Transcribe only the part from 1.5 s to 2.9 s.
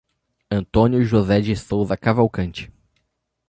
Sousa Cavalcante